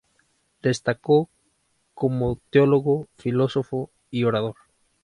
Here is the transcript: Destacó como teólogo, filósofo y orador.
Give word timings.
Destacó 0.63 1.29
como 1.93 2.39
teólogo, 2.49 3.07
filósofo 3.17 3.91
y 4.09 4.23
orador. 4.23 4.55